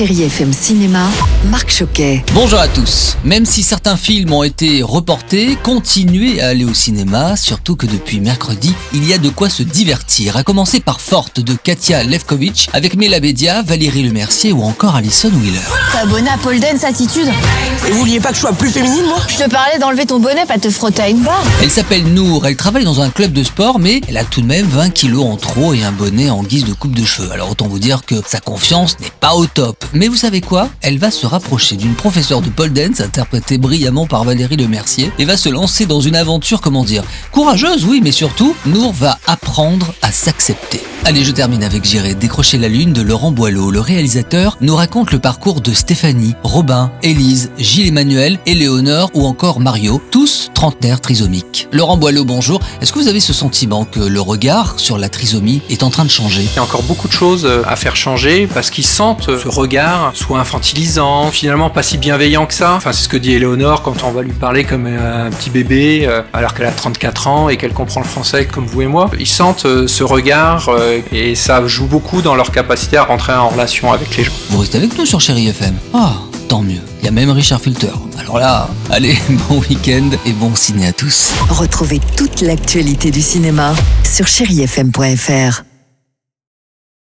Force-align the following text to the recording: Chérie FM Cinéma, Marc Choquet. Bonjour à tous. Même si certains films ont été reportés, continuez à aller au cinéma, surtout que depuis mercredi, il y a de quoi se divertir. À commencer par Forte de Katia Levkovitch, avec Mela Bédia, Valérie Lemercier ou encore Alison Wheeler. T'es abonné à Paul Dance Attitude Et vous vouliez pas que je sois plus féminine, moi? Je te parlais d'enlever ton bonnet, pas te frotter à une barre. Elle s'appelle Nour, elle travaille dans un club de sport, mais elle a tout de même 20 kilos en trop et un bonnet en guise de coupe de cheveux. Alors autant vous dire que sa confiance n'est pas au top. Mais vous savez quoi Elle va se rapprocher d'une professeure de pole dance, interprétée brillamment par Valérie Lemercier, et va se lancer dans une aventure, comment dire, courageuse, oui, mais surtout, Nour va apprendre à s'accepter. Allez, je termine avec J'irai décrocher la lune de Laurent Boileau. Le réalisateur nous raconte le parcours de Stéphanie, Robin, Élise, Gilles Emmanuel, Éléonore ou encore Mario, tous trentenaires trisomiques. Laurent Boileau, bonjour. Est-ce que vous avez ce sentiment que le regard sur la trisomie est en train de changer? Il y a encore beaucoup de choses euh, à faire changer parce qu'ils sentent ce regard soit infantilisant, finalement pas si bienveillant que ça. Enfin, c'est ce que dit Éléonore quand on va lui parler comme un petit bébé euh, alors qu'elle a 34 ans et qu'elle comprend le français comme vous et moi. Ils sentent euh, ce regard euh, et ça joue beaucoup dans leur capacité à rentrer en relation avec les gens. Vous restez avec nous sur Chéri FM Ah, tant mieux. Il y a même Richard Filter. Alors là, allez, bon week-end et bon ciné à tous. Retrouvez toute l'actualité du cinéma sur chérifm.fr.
Chérie 0.00 0.22
FM 0.22 0.50
Cinéma, 0.50 1.06
Marc 1.50 1.70
Choquet. 1.70 2.24
Bonjour 2.32 2.58
à 2.58 2.68
tous. 2.68 3.18
Même 3.22 3.44
si 3.44 3.62
certains 3.62 3.98
films 3.98 4.32
ont 4.32 4.42
été 4.42 4.82
reportés, 4.82 5.58
continuez 5.62 6.40
à 6.40 6.48
aller 6.48 6.64
au 6.64 6.72
cinéma, 6.72 7.36
surtout 7.36 7.76
que 7.76 7.84
depuis 7.84 8.18
mercredi, 8.18 8.74
il 8.94 9.06
y 9.06 9.12
a 9.12 9.18
de 9.18 9.28
quoi 9.28 9.50
se 9.50 9.62
divertir. 9.62 10.38
À 10.38 10.42
commencer 10.42 10.80
par 10.80 11.02
Forte 11.02 11.40
de 11.40 11.52
Katia 11.52 12.02
Levkovitch, 12.02 12.68
avec 12.72 12.96
Mela 12.96 13.20
Bédia, 13.20 13.60
Valérie 13.60 14.04
Lemercier 14.04 14.52
ou 14.52 14.62
encore 14.62 14.96
Alison 14.96 15.28
Wheeler. 15.28 15.60
T'es 15.92 15.98
abonné 15.98 16.30
à 16.30 16.38
Paul 16.38 16.58
Dance 16.58 16.82
Attitude 16.82 17.28
Et 17.86 17.90
vous 17.90 17.98
vouliez 17.98 18.20
pas 18.20 18.30
que 18.30 18.36
je 18.36 18.40
sois 18.40 18.54
plus 18.54 18.70
féminine, 18.70 19.04
moi? 19.04 19.18
Je 19.28 19.36
te 19.36 19.50
parlais 19.50 19.78
d'enlever 19.78 20.06
ton 20.06 20.18
bonnet, 20.18 20.46
pas 20.46 20.58
te 20.58 20.70
frotter 20.70 21.02
à 21.02 21.08
une 21.10 21.20
barre. 21.20 21.44
Elle 21.62 21.70
s'appelle 21.70 22.04
Nour, 22.04 22.46
elle 22.46 22.56
travaille 22.56 22.84
dans 22.84 23.02
un 23.02 23.10
club 23.10 23.34
de 23.34 23.44
sport, 23.44 23.78
mais 23.78 24.00
elle 24.08 24.16
a 24.16 24.24
tout 24.24 24.40
de 24.40 24.46
même 24.46 24.66
20 24.66 24.88
kilos 24.88 25.26
en 25.26 25.36
trop 25.36 25.74
et 25.74 25.84
un 25.84 25.92
bonnet 25.92 26.30
en 26.30 26.42
guise 26.42 26.64
de 26.64 26.72
coupe 26.72 26.96
de 26.96 27.04
cheveux. 27.04 27.30
Alors 27.32 27.50
autant 27.50 27.68
vous 27.68 27.78
dire 27.78 28.06
que 28.06 28.14
sa 28.26 28.40
confiance 28.40 28.98
n'est 29.00 29.12
pas 29.20 29.34
au 29.34 29.44
top. 29.44 29.84
Mais 29.92 30.06
vous 30.06 30.16
savez 30.16 30.40
quoi 30.40 30.68
Elle 30.82 30.98
va 30.98 31.10
se 31.10 31.26
rapprocher 31.26 31.76
d'une 31.76 31.94
professeure 31.94 32.42
de 32.42 32.48
pole 32.48 32.72
dance, 32.72 33.00
interprétée 33.00 33.58
brillamment 33.58 34.06
par 34.06 34.24
Valérie 34.24 34.56
Lemercier, 34.56 35.10
et 35.18 35.24
va 35.24 35.36
se 35.36 35.48
lancer 35.48 35.86
dans 35.86 36.00
une 36.00 36.14
aventure, 36.14 36.60
comment 36.60 36.84
dire, 36.84 37.02
courageuse, 37.32 37.84
oui, 37.84 38.00
mais 38.02 38.12
surtout, 38.12 38.54
Nour 38.66 38.92
va 38.92 39.18
apprendre 39.26 39.92
à 40.02 40.12
s'accepter. 40.12 40.80
Allez, 41.04 41.24
je 41.24 41.32
termine 41.32 41.64
avec 41.64 41.84
J'irai 41.84 42.14
décrocher 42.14 42.58
la 42.58 42.68
lune 42.68 42.92
de 42.92 43.02
Laurent 43.02 43.32
Boileau. 43.32 43.70
Le 43.70 43.80
réalisateur 43.80 44.58
nous 44.60 44.76
raconte 44.76 45.10
le 45.10 45.18
parcours 45.18 45.60
de 45.60 45.72
Stéphanie, 45.72 46.34
Robin, 46.44 46.92
Élise, 47.02 47.50
Gilles 47.58 47.88
Emmanuel, 47.88 48.38
Éléonore 48.46 49.10
ou 49.14 49.26
encore 49.26 49.60
Mario, 49.60 50.00
tous 50.10 50.50
trentenaires 50.54 51.00
trisomiques. 51.00 51.68
Laurent 51.72 51.96
Boileau, 51.96 52.24
bonjour. 52.24 52.60
Est-ce 52.80 52.92
que 52.92 52.98
vous 52.98 53.08
avez 53.08 53.18
ce 53.18 53.32
sentiment 53.32 53.86
que 53.86 53.98
le 53.98 54.20
regard 54.20 54.78
sur 54.78 54.98
la 54.98 55.08
trisomie 55.08 55.62
est 55.70 55.82
en 55.82 55.90
train 55.90 56.04
de 56.04 56.10
changer? 56.10 56.42
Il 56.42 56.54
y 56.54 56.58
a 56.58 56.62
encore 56.62 56.82
beaucoup 56.82 57.08
de 57.08 57.12
choses 57.12 57.44
euh, 57.44 57.62
à 57.66 57.76
faire 57.76 57.96
changer 57.96 58.46
parce 58.46 58.70
qu'ils 58.70 58.86
sentent 58.86 59.36
ce 59.36 59.48
regard 59.48 59.69
soit 60.14 60.38
infantilisant, 60.38 61.30
finalement 61.30 61.70
pas 61.70 61.82
si 61.82 61.98
bienveillant 61.98 62.46
que 62.46 62.54
ça. 62.54 62.74
Enfin, 62.74 62.92
c'est 62.92 63.04
ce 63.04 63.08
que 63.08 63.16
dit 63.16 63.32
Éléonore 63.32 63.82
quand 63.82 64.02
on 64.04 64.10
va 64.10 64.22
lui 64.22 64.32
parler 64.32 64.64
comme 64.64 64.86
un 64.86 65.30
petit 65.30 65.50
bébé 65.50 66.06
euh, 66.06 66.22
alors 66.32 66.54
qu'elle 66.54 66.66
a 66.66 66.72
34 66.72 67.26
ans 67.28 67.48
et 67.48 67.56
qu'elle 67.56 67.72
comprend 67.72 68.00
le 68.00 68.06
français 68.06 68.46
comme 68.46 68.66
vous 68.66 68.82
et 68.82 68.86
moi. 68.86 69.10
Ils 69.18 69.26
sentent 69.26 69.66
euh, 69.66 69.86
ce 69.86 70.04
regard 70.04 70.68
euh, 70.68 71.00
et 71.12 71.34
ça 71.34 71.66
joue 71.66 71.86
beaucoup 71.86 72.22
dans 72.22 72.34
leur 72.34 72.50
capacité 72.50 72.96
à 72.96 73.04
rentrer 73.04 73.32
en 73.32 73.48
relation 73.48 73.92
avec 73.92 74.16
les 74.16 74.24
gens. 74.24 74.32
Vous 74.50 74.58
restez 74.58 74.78
avec 74.78 74.96
nous 74.98 75.06
sur 75.06 75.20
Chéri 75.20 75.48
FM 75.48 75.74
Ah, 75.94 76.14
tant 76.48 76.62
mieux. 76.62 76.80
Il 77.00 77.04
y 77.04 77.08
a 77.08 77.12
même 77.12 77.30
Richard 77.30 77.60
Filter. 77.60 77.92
Alors 78.18 78.38
là, 78.38 78.68
allez, 78.90 79.16
bon 79.48 79.60
week-end 79.70 80.10
et 80.26 80.32
bon 80.32 80.54
ciné 80.54 80.88
à 80.88 80.92
tous. 80.92 81.32
Retrouvez 81.48 82.00
toute 82.16 82.40
l'actualité 82.40 83.10
du 83.10 83.22
cinéma 83.22 83.74
sur 84.04 84.26
chérifm.fr. 84.26 85.69